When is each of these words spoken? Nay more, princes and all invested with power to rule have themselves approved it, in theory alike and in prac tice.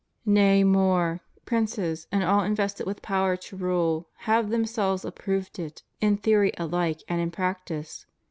Nay 0.25 0.63
more, 0.63 1.21
princes 1.45 2.07
and 2.11 2.23
all 2.23 2.41
invested 2.41 2.87
with 2.87 3.03
power 3.03 3.35
to 3.37 3.55
rule 3.55 4.07
have 4.25 4.49
themselves 4.49 5.05
approved 5.05 5.59
it, 5.59 5.83
in 5.99 6.17
theory 6.17 6.51
alike 6.57 7.03
and 7.07 7.21
in 7.21 7.29
prac 7.29 7.65
tice. 7.67 8.07